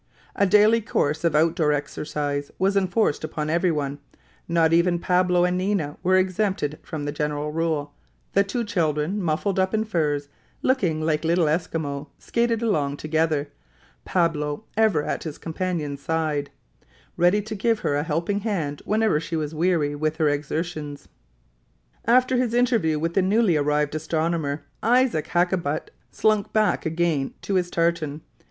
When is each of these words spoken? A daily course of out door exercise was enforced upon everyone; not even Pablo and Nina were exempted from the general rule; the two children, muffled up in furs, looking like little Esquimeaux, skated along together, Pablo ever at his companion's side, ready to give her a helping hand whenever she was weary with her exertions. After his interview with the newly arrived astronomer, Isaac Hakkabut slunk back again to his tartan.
A 0.35 0.47
daily 0.47 0.81
course 0.81 1.23
of 1.23 1.35
out 1.35 1.55
door 1.55 1.71
exercise 1.71 2.49
was 2.57 2.75
enforced 2.75 3.23
upon 3.23 3.51
everyone; 3.51 3.99
not 4.47 4.73
even 4.73 4.97
Pablo 4.97 5.45
and 5.45 5.59
Nina 5.59 5.95
were 6.01 6.17
exempted 6.17 6.79
from 6.81 7.05
the 7.05 7.11
general 7.11 7.51
rule; 7.51 7.93
the 8.33 8.43
two 8.43 8.63
children, 8.63 9.21
muffled 9.21 9.59
up 9.59 9.75
in 9.75 9.83
furs, 9.85 10.27
looking 10.63 11.01
like 11.01 11.23
little 11.23 11.47
Esquimeaux, 11.47 12.09
skated 12.17 12.63
along 12.63 12.97
together, 12.97 13.49
Pablo 14.03 14.63
ever 14.75 15.03
at 15.03 15.21
his 15.23 15.37
companion's 15.37 16.01
side, 16.01 16.49
ready 17.15 17.43
to 17.43 17.53
give 17.53 17.81
her 17.81 17.93
a 17.95 18.01
helping 18.01 18.39
hand 18.39 18.81
whenever 18.85 19.19
she 19.19 19.35
was 19.35 19.53
weary 19.53 19.93
with 19.93 20.17
her 20.17 20.27
exertions. 20.29 21.09
After 22.05 22.37
his 22.37 22.55
interview 22.55 22.97
with 22.97 23.13
the 23.13 23.21
newly 23.21 23.55
arrived 23.55 23.93
astronomer, 23.93 24.63
Isaac 24.81 25.27
Hakkabut 25.27 25.91
slunk 26.11 26.51
back 26.53 26.87
again 26.87 27.35
to 27.43 27.53
his 27.53 27.69
tartan. 27.69 28.21